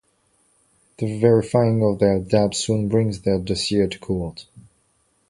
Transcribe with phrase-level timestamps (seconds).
[0.97, 4.47] The verifying of their dabs soon brings their dossier to court.